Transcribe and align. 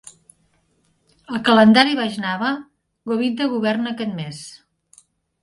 Al 1.33 1.37
calendari 1.49 1.93
Vaishnava, 1.99 2.49
Govinda 3.13 3.49
governa 3.53 3.95
aquest 3.95 4.19
mes. 4.23 4.43